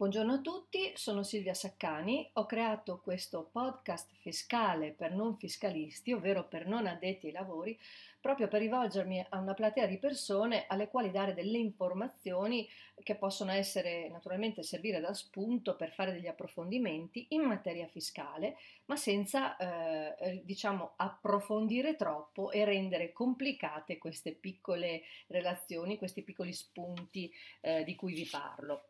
Buongiorno 0.00 0.32
a 0.32 0.40
tutti, 0.40 0.92
sono 0.94 1.22
Silvia 1.22 1.52
Saccani, 1.52 2.30
ho 2.32 2.46
creato 2.46 3.00
questo 3.02 3.50
podcast 3.52 4.08
fiscale 4.22 4.92
per 4.92 5.12
non 5.12 5.36
fiscalisti, 5.36 6.14
ovvero 6.14 6.48
per 6.48 6.66
non 6.66 6.86
addetti 6.86 7.26
ai 7.26 7.32
lavori, 7.32 7.78
proprio 8.18 8.48
per 8.48 8.62
rivolgermi 8.62 9.26
a 9.28 9.38
una 9.38 9.52
platea 9.52 9.84
di 9.84 9.98
persone 9.98 10.64
alle 10.68 10.88
quali 10.88 11.10
dare 11.10 11.34
delle 11.34 11.58
informazioni 11.58 12.66
che 13.02 13.14
possono 13.16 13.52
essere 13.52 14.08
naturalmente 14.08 14.62
servire 14.62 15.00
da 15.00 15.12
spunto 15.12 15.76
per 15.76 15.92
fare 15.92 16.12
degli 16.12 16.28
approfondimenti 16.28 17.26
in 17.30 17.42
materia 17.42 17.86
fiscale, 17.86 18.56
ma 18.86 18.96
senza 18.96 19.58
eh, 19.58 20.14
eh 20.18 20.42
diciamo 20.46 20.94
approfondire 20.96 21.96
troppo 21.96 22.52
e 22.52 22.64
rendere 22.64 23.12
complicate 23.12 23.98
queste 23.98 24.32
piccole 24.32 25.02
relazioni, 25.26 25.98
questi 25.98 26.22
piccoli 26.22 26.54
spunti 26.54 27.30
eh, 27.60 27.84
di 27.84 27.94
cui 27.94 28.14
vi 28.14 28.26
parlo. 28.26 28.84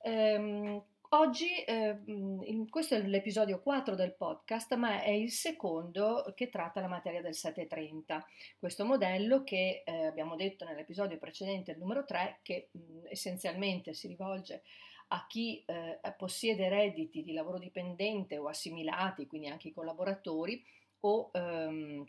Ehm, 0.00 0.82
oggi, 1.10 1.62
eh, 1.64 1.98
questo 2.68 2.94
è 2.94 3.02
l'episodio 3.02 3.60
4 3.60 3.94
del 3.94 4.14
podcast, 4.14 4.74
ma 4.74 5.02
è 5.02 5.10
il 5.10 5.30
secondo 5.30 6.32
che 6.34 6.48
tratta 6.48 6.80
la 6.80 6.88
materia 6.88 7.22
del 7.22 7.34
730. 7.34 8.24
Questo 8.58 8.84
modello 8.84 9.42
che 9.42 9.82
eh, 9.84 10.06
abbiamo 10.06 10.36
detto 10.36 10.64
nell'episodio 10.64 11.18
precedente, 11.18 11.72
il 11.72 11.78
numero 11.78 12.04
3, 12.04 12.40
che 12.42 12.68
mh, 12.72 13.06
essenzialmente 13.10 13.94
si 13.94 14.06
rivolge 14.08 14.62
a 15.10 15.26
chi 15.26 15.62
eh, 15.66 15.98
possiede 16.16 16.68
redditi 16.68 17.22
di 17.22 17.32
lavoro 17.32 17.58
dipendente 17.58 18.36
o 18.38 18.46
assimilati, 18.48 19.26
quindi 19.26 19.48
anche 19.48 19.68
i 19.68 19.72
collaboratori 19.72 20.62
o 21.00 21.30
ehm, 21.32 22.04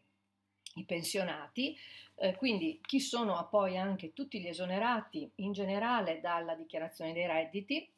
i 0.75 0.85
pensionati, 0.85 1.75
eh, 2.15 2.35
quindi 2.35 2.79
chi 2.85 2.99
sono 2.99 3.47
poi 3.49 3.77
anche 3.77 4.13
tutti 4.13 4.39
gli 4.39 4.47
esonerati 4.47 5.29
in 5.35 5.51
generale 5.51 6.19
dalla 6.19 6.55
dichiarazione 6.55 7.13
dei 7.13 7.25
redditi, 7.25 7.91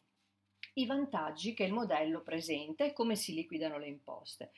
i 0.75 0.85
vantaggi 0.85 1.53
che 1.53 1.63
il 1.63 1.73
modello 1.73 2.21
presenta 2.21 2.85
e 2.85 2.93
come 2.93 3.15
si 3.15 3.33
liquidano 3.33 3.77
le 3.77 3.87
imposte. 3.87 4.51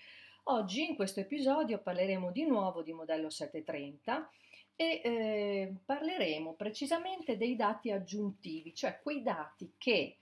Oggi 0.47 0.85
in 0.85 0.95
questo 0.95 1.21
episodio 1.21 1.79
parleremo 1.79 2.31
di 2.31 2.45
nuovo 2.45 2.83
di 2.83 2.91
modello 2.91 3.29
730 3.29 4.29
e 4.75 5.01
eh, 5.03 5.73
parleremo 5.85 6.53
precisamente 6.53 7.37
dei 7.37 7.55
dati 7.55 7.91
aggiuntivi, 7.91 8.75
cioè 8.75 8.99
quei 9.01 9.21
dati 9.21 9.73
che 9.77 10.17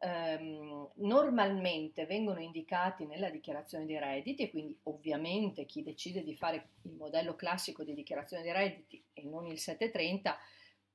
ehm, 0.00 0.90
normalmente 0.96 2.06
vengono 2.06 2.40
indicati 2.40 3.06
nella 3.06 3.30
dichiarazione 3.30 3.86
dei 3.86 3.98
redditi 3.98 4.42
e 4.44 4.50
quindi 4.50 4.78
ovviamente 4.84 5.64
chi 5.64 5.82
decide 5.82 6.22
di 6.22 6.36
fare 6.36 6.70
il 6.82 6.92
modello 6.92 7.34
classico 7.34 7.84
di 7.84 7.94
dichiarazione 7.94 8.42
dei 8.42 8.52
redditi 8.52 9.02
e 9.12 9.24
non 9.24 9.46
il 9.46 9.58
730 9.58 10.38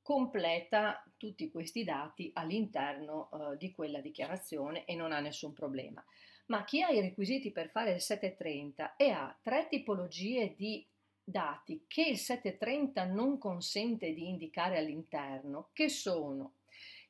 completa 0.02 1.04
tutti 1.18 1.50
questi 1.52 1.84
dati 1.84 2.32
all'interno 2.34 3.30
eh, 3.32 3.58
di 3.58 3.72
quella 3.72 4.02
dichiarazione 4.02 4.86
e 4.86 4.96
non 4.96 5.12
ha 5.12 5.20
nessun 5.20 5.54
problema. 5.54 6.04
Ma 6.48 6.64
chi 6.64 6.82
ha 6.82 6.90
i 6.90 7.00
requisiti 7.00 7.52
per 7.52 7.70
fare 7.70 7.94
il 7.94 8.02
730 8.02 8.96
e 8.96 9.12
ha 9.12 9.38
tre 9.42 9.68
tipologie 9.70 10.56
di 10.56 10.86
dati 11.24 11.86
che 11.88 12.02
il 12.02 12.18
730 12.18 13.06
non 13.06 13.38
consente 13.38 14.12
di 14.12 14.28
indicare 14.28 14.78
all'interno, 14.78 15.70
che 15.72 15.88
sono 15.88 16.56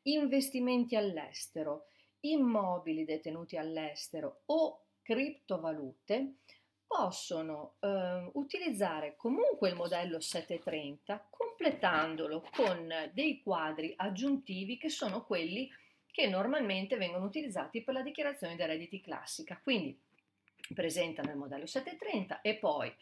investimenti 0.04 0.96
all'estero, 0.96 1.88
immobili 2.22 3.06
detenuti 3.06 3.58
all'estero 3.58 4.42
o 4.46 4.86
criptovalute, 5.02 6.36
possono 6.86 7.76
eh, 7.80 8.30
utilizzare 8.34 9.16
comunque 9.16 9.70
il 9.70 9.76
modello 9.76 10.20
730 10.20 11.30
completandolo 11.30 12.46
con 12.52 12.94
dei 13.14 13.42
quadri 13.42 13.94
aggiuntivi 13.96 14.78
che 14.78 14.90
sono 14.90 15.24
quelli 15.24 15.70
che 16.12 16.28
normalmente 16.28 16.98
vengono 16.98 17.26
utilizzati 17.26 17.82
per 17.82 17.94
la 17.94 18.02
dichiarazione 18.02 18.58
dei 18.58 18.68
redditi 18.68 19.00
classica. 19.00 19.60
Quindi 19.64 19.98
presentano 20.74 21.32
il 21.32 21.38
modello 21.38 21.66
730 21.66 22.42
e 22.42 22.56
poi 22.58 22.94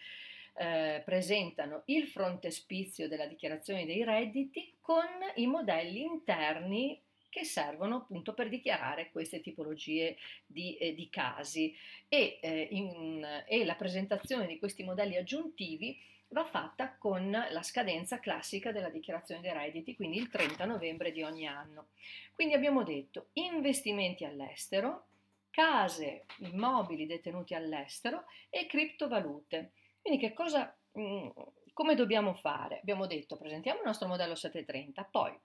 eh, 0.59 1.01
presentano 1.05 1.83
il 1.85 2.07
frontespizio 2.07 3.07
della 3.07 3.25
dichiarazione 3.25 3.85
dei 3.85 4.03
redditi 4.03 4.75
con 4.81 5.05
i 5.35 5.47
modelli 5.47 6.01
interni 6.01 7.01
che 7.29 7.45
servono 7.45 7.97
appunto 7.97 8.33
per 8.33 8.49
dichiarare 8.49 9.09
queste 9.11 9.39
tipologie 9.39 10.17
di, 10.45 10.75
eh, 10.77 10.93
di 10.93 11.09
casi 11.09 11.73
e, 12.09 12.39
eh, 12.41 12.67
in, 12.71 13.43
e 13.47 13.63
la 13.63 13.75
presentazione 13.75 14.47
di 14.47 14.59
questi 14.59 14.83
modelli 14.83 15.15
aggiuntivi 15.15 15.97
va 16.29 16.43
fatta 16.43 16.95
con 16.97 17.31
la 17.31 17.63
scadenza 17.63 18.19
classica 18.19 18.71
della 18.73 18.89
dichiarazione 18.89 19.41
dei 19.41 19.53
redditi, 19.53 19.95
quindi 19.95 20.17
il 20.17 20.29
30 20.29 20.65
novembre 20.65 21.11
di 21.11 21.23
ogni 21.23 21.47
anno. 21.47 21.87
Quindi 22.33 22.53
abbiamo 22.53 22.83
detto 22.83 23.29
investimenti 23.33 24.25
all'estero, 24.25 25.05
case, 25.49 26.25
immobili 26.39 27.05
detenuti 27.05 27.53
all'estero 27.53 28.25
e 28.49 28.65
criptovalute. 28.67 29.71
Quindi 30.01 30.19
che 30.19 30.33
cosa, 30.33 30.75
mm, 30.97 31.29
come 31.73 31.95
dobbiamo 31.95 32.33
fare? 32.33 32.79
Abbiamo 32.79 33.05
detto 33.05 33.37
presentiamo 33.37 33.79
il 33.79 33.85
nostro 33.85 34.07
modello 34.07 34.35
730, 34.35 35.03
poi 35.05 35.37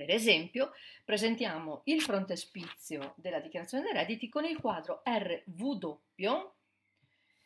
per 0.00 0.10
esempio, 0.10 0.72
presentiamo 1.04 1.82
il 1.84 2.00
frontespizio 2.00 3.12
della 3.16 3.38
dichiarazione 3.38 3.84
dei 3.84 3.92
redditi 3.92 4.30
con 4.30 4.46
il 4.46 4.58
quadro 4.58 5.02
RW 5.04 5.98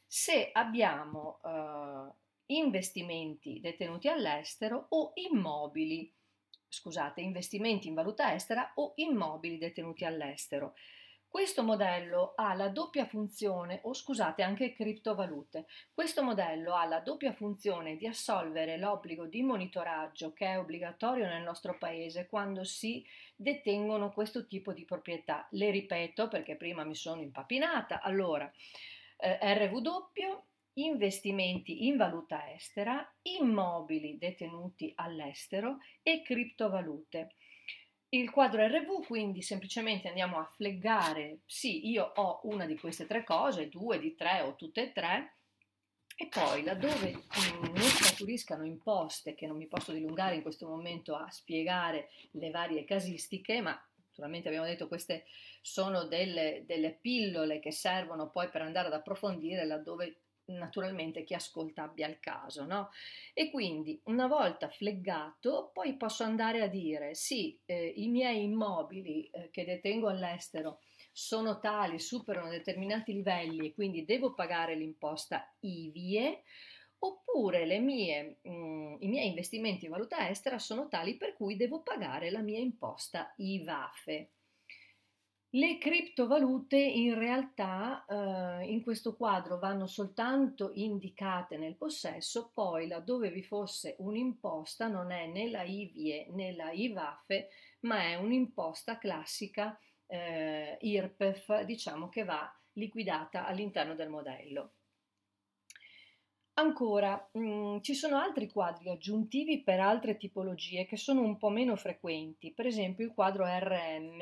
se 0.07 0.51
abbiamo 0.53 1.41
eh, 1.45 2.13
investimenti 2.55 3.59
detenuti 3.59 4.07
all'estero 4.07 4.87
o 4.91 5.11
immobili, 5.15 6.15
scusate, 6.69 7.21
investimenti 7.21 7.89
in 7.89 7.95
valuta 7.95 8.33
estera 8.33 8.71
o 8.77 8.93
immobili 8.97 9.59
detenuti 9.59 10.05
all'estero. 10.05 10.75
Questo 11.35 11.65
modello 11.65 12.35
ha 12.37 12.55
la 12.55 12.69
doppia 12.69 13.07
funzione, 13.07 13.81
o 13.83 13.93
scusate 13.93 14.45
anche 14.45 14.73
criptovalute, 14.73 15.67
questo 15.93 16.23
modello 16.23 16.75
ha 16.75 16.85
la 16.85 17.01
doppia 17.01 17.33
funzione 17.33 17.97
di 17.97 18.07
assolvere 18.07 18.79
l'obbligo 18.79 19.27
di 19.27 19.43
monitoraggio 19.43 20.33
che 20.33 20.47
è 20.47 20.59
obbligatorio 20.61 21.27
nel 21.27 21.43
nostro 21.43 21.77
paese 21.77 22.29
quando 22.29 22.63
si 22.63 23.05
detengono 23.35 24.13
questo 24.13 24.47
tipo 24.47 24.73
di 24.73 24.85
proprietà. 24.85 25.49
Le 25.51 25.73
ripeto 25.73 26.29
perché 26.29 26.55
prima 26.55 26.85
mi 26.85 26.95
sono 26.95 27.21
impapinata. 27.21 28.01
Allora, 28.01 28.49
eh, 29.17 29.39
RW 29.43 29.83
investimenti 30.75 31.87
in 31.87 31.97
valuta 31.97 32.49
estera, 32.53 33.05
immobili 33.23 34.19
detenuti 34.19 34.93
all'estero 34.95 35.79
e 36.01 36.23
criptovalute. 36.23 37.35
Il 38.15 38.31
quadro 38.31 38.65
RV 38.65 39.05
quindi 39.05 39.43
semplicemente 39.43 40.07
andiamo 40.07 40.39
a 40.39 40.45
fleggare, 40.45 41.41
sì, 41.47 41.91
io 41.91 42.13
ho 42.15 42.39
una 42.45 42.65
di 42.65 42.79
queste 42.79 43.07
tre 43.07 43.25
cose, 43.25 43.69
due 43.69 43.99
di 43.99 44.15
tre 44.15 44.41
o 44.43 44.55
tutte 44.55 44.83
e 44.83 44.93
tre, 44.93 45.39
e 46.17 46.29
poi 46.29 46.63
laddove 46.63 47.11
mm, 47.11 47.75
non 47.75 47.83
scaturiscano 47.83 48.65
imposte, 48.65 49.35
che 49.35 49.49
non 49.49 49.57
mi 49.57 49.67
posso 49.67 49.91
dilungare 49.91 50.37
in 50.37 50.43
questo 50.43 50.69
momento 50.69 51.17
a 51.17 51.29
spiegare 51.29 52.09
le 52.33 52.51
varie 52.51 52.85
casistiche, 52.85 53.61
ma 53.61 53.77
naturalmente 54.11 54.47
abbiamo 54.47 54.67
detto 54.67 54.87
queste 54.87 55.25
sono 55.61 56.05
delle, 56.05 56.63
delle 56.67 56.93
pillole 56.93 57.59
che 57.59 57.73
servono 57.73 58.31
poi 58.31 58.49
per 58.49 58.63
andare 58.63 58.87
ad 58.87 58.95
approfondire 58.95 59.67
laddove 59.67 60.21
naturalmente 60.47 61.25
chi 61.25 61.35
ascolta 61.35 61.83
abbia 61.85 62.09
il 62.09 62.21
caso, 62.21 62.65
no? 62.65 62.91
E 63.33 63.51
quindi 63.51 64.01
una 64.05 64.27
volta 64.27 64.69
fleggato, 64.69 65.71
poi 65.73 65.97
posso 65.97 66.25
andare 66.25 66.63
a 66.63 66.67
dire 66.67 67.15
sì, 67.15 67.59
eh, 67.65 67.93
i 67.97 68.09
miei 68.09 68.43
immobili 68.43 69.29
eh, 69.31 69.51
che 69.51 69.65
detengo 69.65 70.09
all'estero 70.09 70.81
sono 71.13 71.61
tali, 71.61 71.99
superano 71.99 72.49
determinati 72.49 73.13
livelli 73.13 73.67
e 73.67 73.75
quindi 73.75 74.05
devo 74.05 74.35
pagare 74.35 74.75
l'imposta 74.75 75.55
IVIE, 75.61 76.43
oppure 76.99 77.79
mie, 77.79 78.39
mh, 78.43 78.51
mm, 78.51 78.97
i 79.01 79.09
miei 79.09 79.29
investimenti 79.29 79.85
in 79.85 79.91
valuta 79.91 80.29
estera 80.29 80.59
sono 80.59 80.89
tali 80.89 81.17
per 81.17 81.35
cui 81.35 81.57
devo 81.57 81.83
pagare 81.83 82.31
la 82.31 82.41
mia 82.41 82.59
imposta 82.59 83.33
IVAFE. 83.37 84.31
Le 85.57 85.79
criptovalute 85.79 86.77
in 86.77 87.15
realtà 87.15 88.05
eh, 88.09 88.67
in 88.67 88.83
questo 88.83 89.15
quadro 89.15 89.61
vanno 89.61 89.87
soltanto 89.87 90.73
indicate 90.75 91.57
nel 91.57 91.77
possesso, 91.77 92.51
poi 92.53 92.89
laddove 92.89 93.31
vi 93.31 93.45
fosse 93.45 93.95
un'imposta 94.01 94.89
non 94.89 95.13
è 95.13 95.29
né 95.29 95.49
la 95.49 95.63
IVIE 95.63 96.27
né 96.31 96.57
la 96.57 96.73
IVAFE, 96.73 97.51
ma 97.83 98.03
è 98.03 98.17
un'imposta 98.17 98.99
classica 98.99 99.79
eh, 100.09 100.77
IRPEF, 100.81 101.63
diciamo 101.63 102.09
che 102.09 102.25
va 102.25 102.53
liquidata 102.73 103.47
all'interno 103.47 103.95
del 103.95 104.09
modello. 104.09 104.73
Ancora, 106.57 107.29
mh, 107.33 107.41
mm, 107.41 107.81
ci 107.81 107.95
sono 107.95 108.17
altri 108.17 108.49
quadri 108.49 108.89
aggiuntivi 108.89 109.63
per 109.63 109.81
altre 109.81 110.17
tipologie 110.17 110.87
che 110.87 110.97
sono 110.97 111.21
un 111.21 111.37
po' 111.37 111.49
meno 111.49 111.75
frequenti, 111.75 112.53
per 112.53 112.67
esempio 112.67 113.05
il 113.05 113.13
quadro 113.13 113.45
RM, 113.45 114.21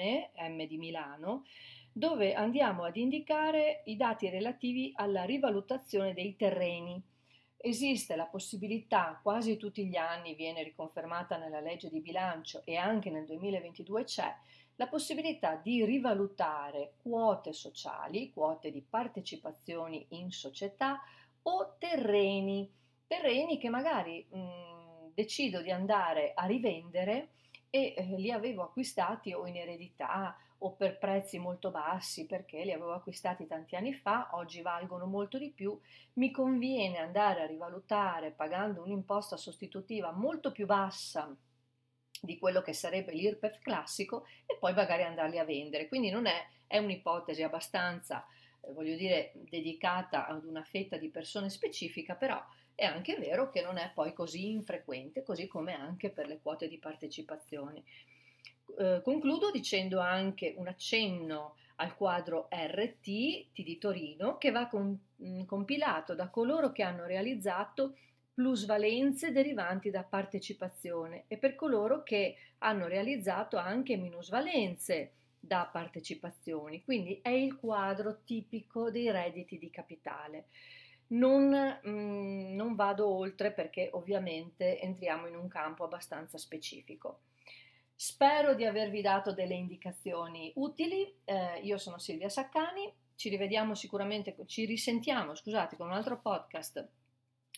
M 0.48 0.66
di 0.66 0.78
Milano, 0.78 1.44
dove 1.92 2.32
andiamo 2.32 2.84
ad 2.84 2.96
indicare 2.96 3.82
i 3.84 3.96
dati 3.96 4.30
relativi 4.30 4.92
alla 4.94 5.24
rivalutazione 5.24 6.14
dei 6.14 6.34
terreni. 6.34 7.02
Esiste 7.58 8.16
la 8.16 8.24
possibilità, 8.24 9.20
quasi 9.22 9.58
tutti 9.58 9.86
gli 9.86 9.96
anni 9.96 10.34
viene 10.34 10.62
riconfermata 10.62 11.36
nella 11.36 11.60
legge 11.60 11.90
di 11.90 12.00
bilancio 12.00 12.62
e 12.64 12.76
anche 12.76 13.10
nel 13.10 13.26
2022 13.26 14.04
c'è, 14.04 14.34
la 14.76 14.86
possibilità 14.86 15.56
di 15.56 15.84
rivalutare 15.84 16.94
quote 17.02 17.52
sociali, 17.52 18.32
quote 18.32 18.70
di 18.70 18.80
partecipazioni 18.80 20.06
in 20.10 20.30
società 20.30 20.98
o 21.42 21.76
terreni, 21.78 22.70
terreni 23.06 23.58
che 23.58 23.68
magari 23.68 24.26
mh, 24.30 25.12
decido 25.14 25.60
di 25.60 25.70
andare 25.70 26.32
a 26.34 26.46
rivendere 26.46 27.30
e 27.70 27.94
eh, 27.96 28.16
li 28.16 28.30
avevo 28.30 28.62
acquistati 28.62 29.32
o 29.32 29.46
in 29.46 29.56
eredità 29.56 30.36
o 30.64 30.72
per 30.72 30.98
prezzi 30.98 31.38
molto 31.38 31.70
bassi 31.70 32.26
perché 32.26 32.64
li 32.64 32.72
avevo 32.72 32.92
acquistati 32.92 33.46
tanti 33.46 33.74
anni 33.74 33.92
fa, 33.94 34.28
oggi 34.32 34.62
valgono 34.62 35.06
molto 35.06 35.36
di 35.38 35.50
più, 35.50 35.78
mi 36.14 36.30
conviene 36.30 36.98
andare 36.98 37.42
a 37.42 37.46
rivalutare 37.46 38.30
pagando 38.30 38.82
un'imposta 38.82 39.36
sostitutiva 39.36 40.12
molto 40.12 40.52
più 40.52 40.66
bassa 40.66 41.34
di 42.20 42.38
quello 42.38 42.62
che 42.62 42.72
sarebbe 42.72 43.12
l'IRPEF 43.12 43.58
classico 43.58 44.26
e 44.46 44.56
poi 44.56 44.72
magari 44.74 45.02
andarli 45.02 45.38
a 45.38 45.44
vendere. 45.44 45.88
Quindi 45.88 46.10
non 46.10 46.26
è, 46.26 46.46
è 46.68 46.78
un'ipotesi 46.78 47.42
abbastanza, 47.42 48.24
eh, 48.62 48.72
voglio 48.72 48.96
dire, 48.96 49.32
dedicata 49.34 50.26
ad 50.26 50.44
una 50.44 50.62
fetta 50.62 50.96
di 50.96 51.10
persone 51.10 51.50
specifica, 51.50 52.14
però 52.14 52.42
è 52.74 52.84
anche 52.84 53.16
vero 53.16 53.50
che 53.50 53.62
non 53.62 53.76
è 53.78 53.90
poi 53.94 54.12
così 54.12 54.50
infrequente, 54.50 55.22
così 55.22 55.46
come 55.46 55.74
anche 55.74 56.10
per 56.10 56.26
le 56.26 56.40
quote 56.40 56.68
di 56.68 56.78
partecipazione. 56.78 57.82
Eh, 58.78 59.00
concludo 59.02 59.50
dicendo 59.50 60.00
anche 60.00 60.54
un 60.56 60.68
accenno 60.68 61.56
al 61.76 61.94
quadro 61.96 62.48
RT 62.50 63.04
di 63.52 63.78
Torino 63.78 64.38
che 64.38 64.50
va 64.50 64.68
mh, 64.70 65.44
compilato 65.44 66.14
da 66.14 66.28
coloro 66.28 66.72
che 66.72 66.82
hanno 66.82 67.04
realizzato 67.06 67.96
plusvalenze 68.34 69.30
derivanti 69.30 69.90
da 69.90 70.04
partecipazione 70.04 71.24
e 71.28 71.36
per 71.36 71.54
coloro 71.54 72.02
che 72.02 72.36
hanno 72.58 72.86
realizzato 72.86 73.56
anche 73.58 73.96
minusvalenze 73.96 75.12
da 75.52 75.68
partecipazioni. 75.70 76.82
Quindi 76.82 77.20
è 77.20 77.28
il 77.28 77.58
quadro 77.58 78.22
tipico 78.24 78.90
dei 78.90 79.10
redditi 79.10 79.58
di 79.58 79.68
capitale. 79.68 80.46
Non, 81.08 81.50
mh, 81.50 81.90
mm, 81.90 82.54
non 82.54 82.74
vado 82.74 83.06
oltre 83.06 83.52
perché 83.52 83.90
ovviamente 83.92 84.80
entriamo 84.80 85.26
in 85.26 85.36
un 85.36 85.48
campo 85.48 85.84
abbastanza 85.84 86.38
specifico. 86.38 87.24
Spero 87.94 88.54
di 88.54 88.64
avervi 88.64 89.02
dato 89.02 89.34
delle 89.34 89.52
indicazioni 89.52 90.50
utili. 90.54 91.16
Eh, 91.26 91.60
io 91.60 91.76
sono 91.76 91.98
Silvia 91.98 92.30
Saccani, 92.30 92.90
ci 93.14 93.28
rivediamo 93.28 93.74
sicuramente, 93.74 94.34
ci 94.46 94.64
risentiamo, 94.64 95.34
scusate, 95.34 95.76
con 95.76 95.88
un 95.88 95.92
altro 95.92 96.18
podcast 96.18 96.88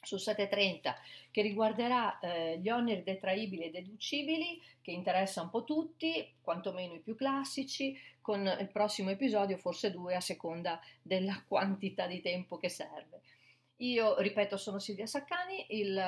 su 0.04 0.16
730 0.16 0.96
che 1.30 1.42
riguarderà 1.42 2.18
eh, 2.18 2.58
gli 2.58 2.68
oneri 2.68 3.02
detraibili 3.02 3.64
e 3.64 3.70
deducibili 3.70 4.60
che 4.80 4.90
interessa 4.90 5.42
un 5.42 5.50
po' 5.50 5.64
tutti, 5.64 6.34
quantomeno 6.40 6.94
i 6.94 7.00
più 7.00 7.16
classici, 7.16 7.98
con 8.20 8.46
il 8.58 8.70
prossimo 8.70 9.10
episodio 9.10 9.56
forse 9.56 9.90
due 9.90 10.14
a 10.14 10.20
seconda 10.20 10.80
della 11.02 11.42
quantità 11.46 12.06
di 12.06 12.20
tempo 12.20 12.58
che 12.58 12.68
serve. 12.68 13.22
Io 13.78 14.20
ripeto, 14.20 14.56
sono 14.56 14.78
Silvia 14.78 15.06
Saccani, 15.06 15.66
il, 15.70 16.00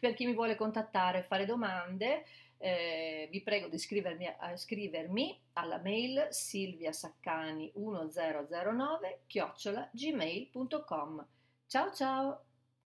per 0.00 0.14
chi 0.14 0.24
mi 0.24 0.32
vuole 0.32 0.56
contattare, 0.56 1.22
fare 1.22 1.44
domande, 1.44 2.24
eh, 2.58 3.28
vi 3.30 3.42
prego 3.42 3.68
di 3.68 3.76
iscrivermi, 3.76 4.26
a, 4.26 4.56
scrivermi 4.56 5.40
alla 5.54 5.78
mail 5.78 6.28
silviasaccani1009 6.30 9.18
chiocciola 9.26 9.88
gmail.com. 9.92 11.26
Ciao 11.66 11.92
ciao! 11.92 12.47